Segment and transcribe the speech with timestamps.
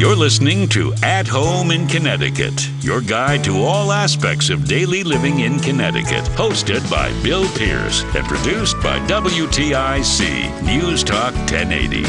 [0.00, 5.40] You're listening to At Home in Connecticut, your guide to all aspects of daily living
[5.40, 6.24] in Connecticut.
[6.38, 12.00] Hosted by Bill Pierce and produced by WTIC News Talk 1080.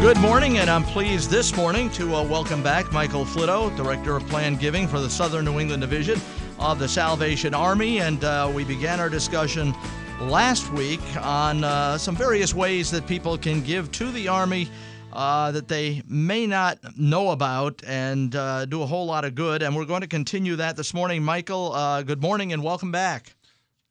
[0.00, 4.26] Good morning, and I'm pleased this morning to uh, welcome back Michael Flitto, Director of
[4.28, 6.18] Planned Giving for the Southern New England Division
[6.58, 8.00] of the Salvation Army.
[8.00, 9.74] And uh, we began our discussion
[10.22, 14.70] last week on uh, some various ways that people can give to the Army
[15.12, 19.62] uh, that they may not know about and uh, do a whole lot of good.
[19.62, 21.22] And we're going to continue that this morning.
[21.22, 23.34] Michael, uh, good morning and welcome back.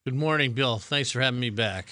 [0.05, 0.79] Good morning, Bill.
[0.79, 1.89] Thanks for having me back.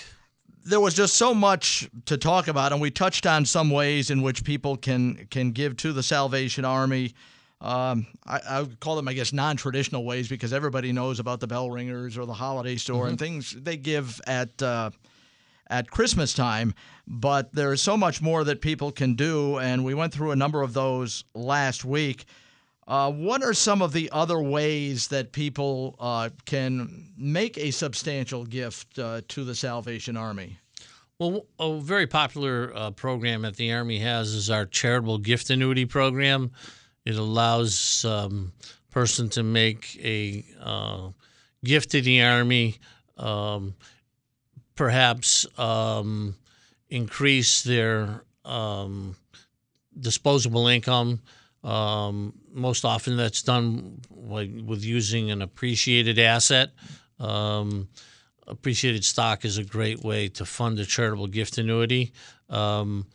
[0.66, 4.22] there was just so much to talk about, and we touched on some ways in
[4.22, 7.14] which people can can give to the Salvation Army.
[7.62, 11.48] Um, I, I would call them, I guess, non-traditional ways because everybody knows about the
[11.48, 14.92] bell ringers or the holiday store and things they give at uh,
[15.70, 16.74] at Christmas time.
[17.08, 20.36] But there is so much more that people can do, and we went through a
[20.36, 22.26] number of those last week.
[22.88, 28.46] Uh, what are some of the other ways that people uh, can make a substantial
[28.46, 30.58] gift uh, to the Salvation Army?
[31.20, 35.86] Well, a very popular uh, program that the Army has is our charitable gift annuity
[35.86, 36.52] program.
[37.06, 38.54] It allows um,
[38.90, 41.10] person to make a uh,
[41.64, 42.78] gift to the Army,
[43.18, 43.76] um,
[44.80, 46.34] perhaps um,
[46.90, 49.14] increase their um,
[50.00, 51.20] disposable income.
[51.66, 56.70] Um, most often, that's done with using an appreciated asset.
[57.20, 57.90] Um,
[58.48, 62.14] appreciated stock is a great way to fund a charitable gift annuity.
[62.50, 63.06] Um,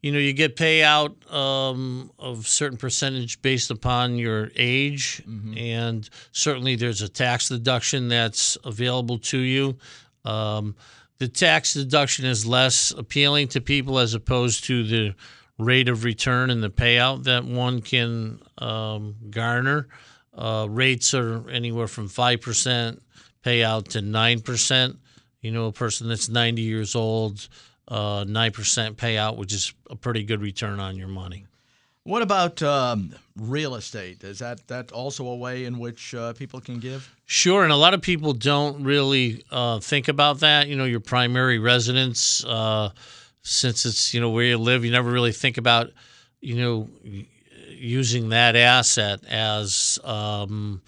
[0.00, 5.22] you know, you get payout um, of certain percentage based upon your age,
[5.56, 9.76] and certainly there's a tax deduction that's available to you.
[10.24, 10.76] Um,
[11.18, 15.14] the tax deduction is less appealing to people as opposed to the
[15.58, 19.88] rate of return and the payout that one can um, garner.
[20.36, 22.98] Uh, rates are anywhere from 5%
[23.44, 24.96] payout to 9%.
[25.40, 27.48] You know, a person that's 90 years old,
[27.86, 31.46] uh, 9% payout, which is a pretty good return on your money.
[32.04, 34.22] What about um, real estate?
[34.24, 37.10] Is that that also a way in which uh, people can give?
[37.24, 40.68] Sure, and a lot of people don't really uh, think about that.
[40.68, 42.90] You know, your primary residence, uh,
[43.40, 45.92] since it's you know where you live, you never really think about
[46.42, 46.90] you know
[47.70, 50.82] using that asset as um,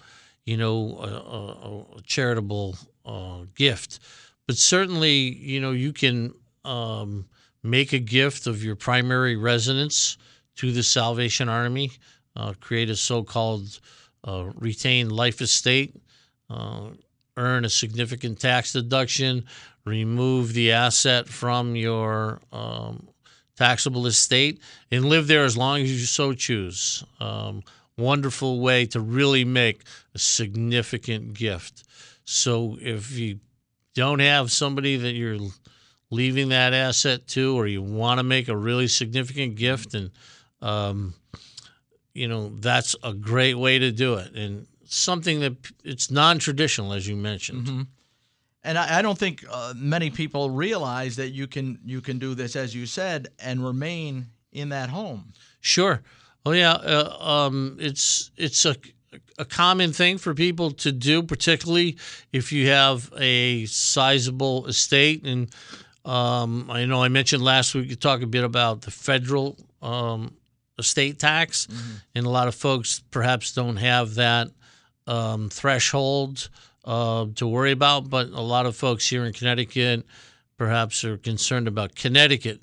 [0.45, 2.77] you know a, a, a charitable
[3.07, 3.99] uh, gift.
[4.45, 7.25] But certainly, you know, you can um,
[7.63, 10.17] make a gift of your primary residence
[10.57, 11.91] to the Salvation Army,
[12.35, 13.79] uh, create a so-called
[14.23, 15.95] uh, retained life estate
[16.49, 16.89] uh,
[17.35, 19.45] earn a significant tax deduction,
[19.85, 23.07] remove the asset from your um,
[23.55, 24.59] taxable estate,
[24.91, 27.03] and live there as long as you so choose.
[27.19, 27.63] Um,
[27.97, 29.81] wonderful way to really make
[30.13, 31.83] a significant gift.
[32.25, 33.39] So if you
[33.95, 35.39] don't have somebody that you're
[36.09, 40.11] leaving that asset to, or you want to make a really significant gift, and
[40.61, 41.13] um,
[42.13, 47.07] you know that's a great way to do it, and something that it's non-traditional, as
[47.07, 47.87] you mentioned.
[48.63, 52.35] And I, I don't think uh, many people realize that you can you can do
[52.35, 55.33] this as you said and remain in that home.
[55.61, 56.01] Sure.
[56.45, 56.73] Oh yeah.
[56.73, 58.75] Uh, um, it's it's a
[59.37, 61.97] a common thing for people to do, particularly
[62.33, 65.25] if you have a sizable estate.
[65.25, 65.49] And
[66.05, 70.33] um, I know I mentioned last week you talk a bit about the federal um,
[70.79, 71.67] estate tax,
[72.15, 74.49] and a lot of folks perhaps don't have that
[75.07, 76.49] um, threshold
[76.85, 78.09] uh, to worry about.
[78.09, 80.05] But a lot of folks here in Connecticut
[80.57, 82.61] perhaps are concerned about Connecticut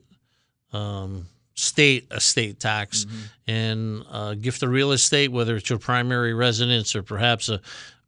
[0.72, 3.06] um, state estate tax
[3.46, 7.60] and uh, gift of real estate, whether it's your primary residence or perhaps a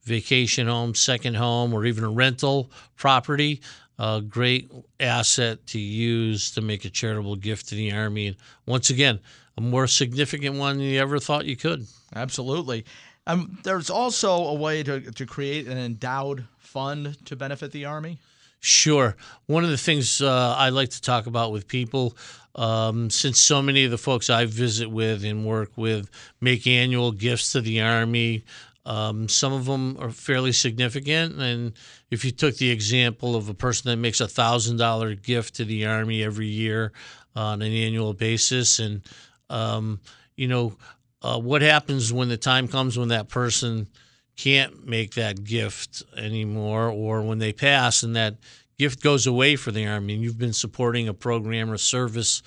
[0.02, 3.60] vacation home, second home, or even a rental property.
[3.98, 4.70] A great
[5.00, 8.26] asset to use to make a charitable gift to the Army.
[8.28, 9.20] And once again,
[9.56, 11.86] a more significant one than you ever thought you could.
[12.14, 12.84] Absolutely.
[13.26, 18.18] Um, there's also a way to, to create an endowed fund to benefit the Army.
[18.60, 19.16] Sure.
[19.46, 22.16] One of the things uh, I like to talk about with people,
[22.54, 26.10] um, since so many of the folks I visit with and work with
[26.40, 28.44] make annual gifts to the Army,
[28.86, 31.40] um, some of them are fairly significant.
[31.40, 31.72] And
[32.10, 35.64] if you took the example of a person that makes a thousand dollar gift to
[35.64, 36.92] the Army every year
[37.34, 39.02] on an annual basis, and
[39.50, 40.00] um,
[40.36, 40.76] you know
[41.20, 43.88] uh, what happens when the time comes when that person
[44.36, 48.36] can't make that gift anymore, or when they pass and that
[48.78, 52.40] gift goes away for the Army, and you've been supporting a program or service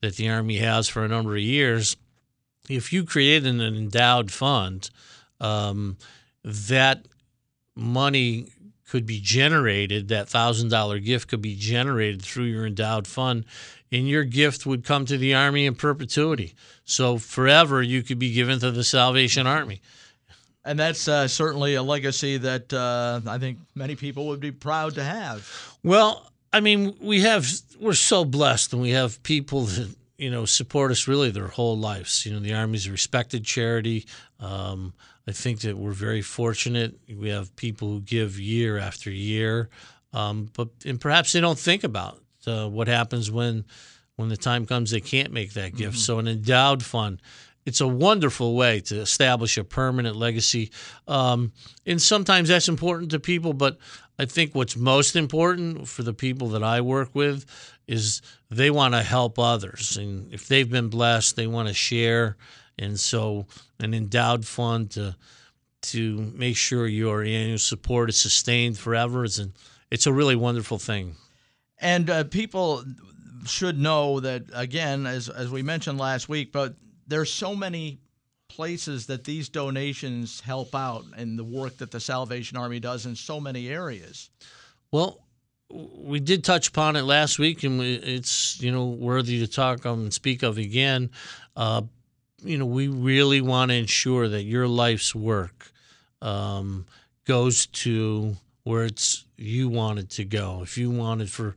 [0.00, 1.96] that the Army has for a number of years,
[2.70, 4.88] if you create an endowed fund,
[5.42, 5.96] um,
[6.44, 7.06] that
[7.74, 8.48] money
[8.88, 13.44] could be generated, that $1,000 gift could be generated through your endowed fund,
[13.90, 16.54] and your gift would come to the Army in perpetuity.
[16.84, 19.80] So forever, you could be given to the Salvation Army.
[20.64, 24.94] And that's uh, certainly a legacy that uh, I think many people would be proud
[24.94, 25.50] to have.
[25.82, 27.48] Well, I mean, we have
[27.80, 29.88] we're so blessed, and we have people that
[30.22, 32.24] you know support us really their whole lives.
[32.24, 34.06] You know, the Army's a respected charity.
[34.38, 34.94] Um,
[35.26, 36.94] I think that we're very fortunate.
[37.08, 39.68] We have people who give year after year,
[40.12, 43.64] um, but and perhaps they don't think about uh, what happens when
[44.14, 45.98] when the time comes they can't make that gift.
[45.98, 47.20] So an endowed fund
[47.64, 50.70] it's a wonderful way to establish a permanent legacy.
[51.06, 51.52] Um,
[51.86, 53.78] and sometimes that's important to people, but
[54.18, 57.46] I think what's most important for the people that I work with
[57.86, 59.96] is they want to help others.
[59.96, 62.36] And if they've been blessed, they want to share.
[62.78, 63.46] And so
[63.80, 65.16] an endowed fund to
[65.82, 69.52] to make sure your annual support is sustained forever is an,
[69.90, 71.16] it's a really wonderful thing.
[71.80, 72.84] And uh, people
[73.46, 76.76] should know that, again, as, as we mentioned last week, but
[77.12, 77.98] there's so many
[78.48, 83.14] places that these donations help out in the work that the Salvation Army does in
[83.14, 84.30] so many areas.
[84.90, 85.20] Well,
[85.70, 90.04] we did touch upon it last week, and it's you know worthy to talk um,
[90.04, 91.10] and speak of again.
[91.54, 91.82] Uh,
[92.44, 95.70] you know, we really want to ensure that your life's work
[96.20, 96.86] um,
[97.26, 100.60] goes to where it's you wanted to go.
[100.62, 101.56] If you wanted for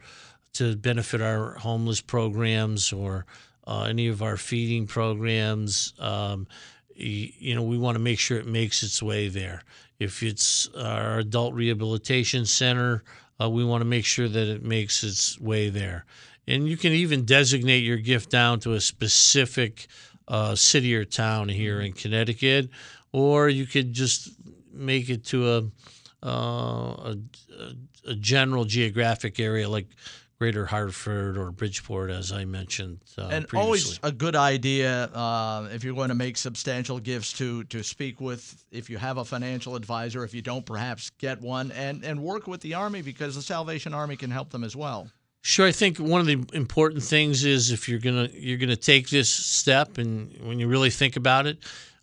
[0.54, 3.25] to benefit our homeless programs or
[3.68, 6.48] uh, any of our feeding programs, um,
[6.96, 9.64] you know, we want to make sure it makes its way there.
[10.00, 13.04] If it's our adult rehabilitation center,
[13.42, 16.06] uh, we want to make sure that it makes its way there.
[16.48, 19.88] And you can even designate your gift down to a specific
[20.28, 22.70] uh, city or town here in Connecticut,
[23.12, 24.30] or you could just
[24.72, 25.64] make it to a
[26.24, 27.18] uh, a,
[28.08, 29.88] a general geographic area like
[30.38, 33.66] Greater Hartford or Bridgeport, as I mentioned uh, and previously.
[33.66, 38.20] always a good idea uh, if you're going to make substantial gifts to to speak
[38.20, 42.22] with if you have a financial advisor if you don't perhaps get one and and
[42.22, 45.10] work with the army because the salvation army can help them as well
[45.48, 49.12] Sure, I think one of the important things is if you're gonna you're gonna take
[49.12, 51.60] this step, and when you really think about it,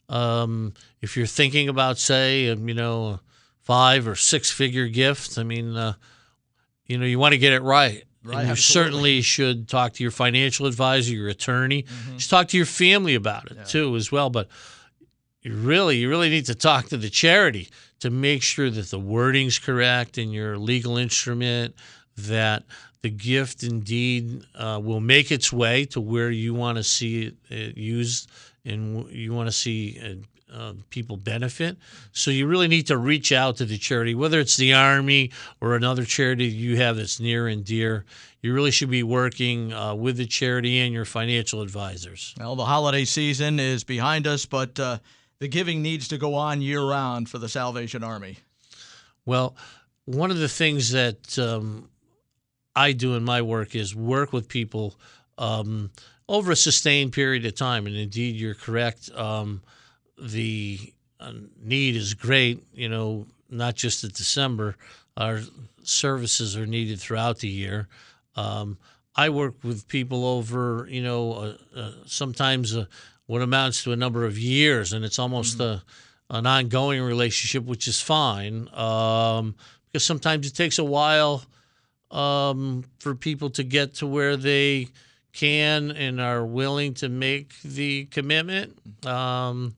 [0.09, 3.21] um, if you're thinking about say, um, you know, a
[3.63, 5.95] five or six figure gift, I mean, uh,
[6.87, 8.05] you know, you want to get it right.
[8.25, 8.91] Right, and you absolutely.
[8.93, 11.87] certainly should talk to your financial advisor, your attorney.
[12.15, 14.31] Just talk to your family about it too, as well.
[14.31, 14.49] But
[15.43, 17.69] you really, you really need to talk to the charity
[18.01, 21.75] to make sure that the wording's correct in your legal instrument,
[22.17, 22.63] that
[23.03, 27.35] the gift indeed uh, will make its way to where you want to see it,
[27.49, 28.31] it used
[28.65, 29.99] and you want to see
[30.53, 31.77] uh, people benefit.
[32.13, 35.31] So you really need to reach out to the charity, whether it's the Army
[35.61, 38.05] or another charity you have that's near and dear.
[38.43, 42.35] You really should be working uh, with the charity and your financial advisors.
[42.39, 44.99] well the holiday season is behind us but uh,
[45.39, 48.39] the giving needs to go on year round for the salvation army
[49.25, 49.57] Well,
[50.05, 51.89] one of the things that um,
[52.75, 54.95] I do in my work is work with people
[55.39, 55.91] um,
[56.29, 57.87] over a sustained period of time.
[57.87, 59.11] And indeed, you're correct.
[59.15, 59.63] Um,
[60.23, 60.79] the
[61.21, 64.77] uh, need is great, you know, not just at December.
[65.17, 65.41] Our
[65.83, 67.89] services are needed throughout the year.
[68.37, 68.79] Um,
[69.15, 72.87] I work with people over, you know, uh, uh, sometimes uh,
[73.27, 75.83] what amounts to a number of years, and it's almost a,
[76.31, 79.55] an ongoing relationship, which is fine um,
[79.87, 81.45] because sometimes it takes a while
[82.11, 84.89] um, for people to get to where they
[85.33, 88.79] can and are willing to make the commitment.
[89.07, 89.75] Um,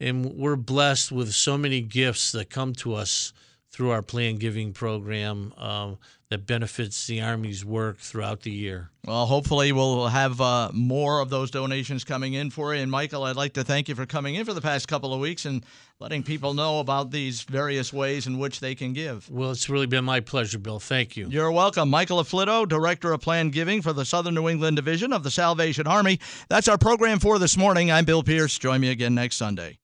[0.00, 3.32] and we're blessed with so many gifts that come to us
[3.70, 5.98] through our plan giving program um,
[6.30, 8.90] that benefits the Army's work throughout the year.
[9.06, 12.82] Well, hopefully we'll have uh, more of those donations coming in for you.
[12.82, 15.20] And Michael, I'd like to thank you for coming in for the past couple of
[15.20, 15.64] weeks and
[16.00, 19.30] letting people know about these various ways in which they can give.
[19.30, 20.80] Well, it's really been my pleasure, Bill.
[20.80, 21.28] Thank you.
[21.28, 21.88] You're welcome.
[21.88, 25.86] Michael Afflitto, Director of Plan Giving for the Southern New England Division of the Salvation
[25.86, 26.20] Army.
[26.48, 27.90] That's our program for this morning.
[27.90, 28.58] I'm Bill Pierce.
[28.58, 29.78] Join me again next Sunday.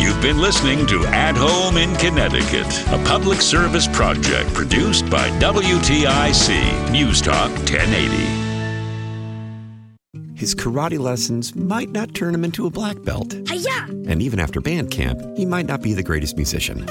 [0.00, 6.90] You've been listening to At Home in Connecticut, a public service project produced by WTIC
[6.90, 8.40] News Talk 1080.
[10.34, 13.34] His karate lessons might not turn him into a black belt.
[13.46, 13.88] Hi-ya!
[14.08, 16.86] And even after band camp, he might not be the greatest musician.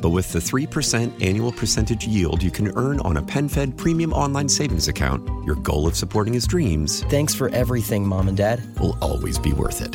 [0.00, 4.48] But with the 3% annual percentage yield you can earn on a PenFed premium online
[4.48, 8.62] savings account, your goal of supporting his dreams Thanks for everything, Mom and Dad.
[8.80, 9.94] will always be worth it.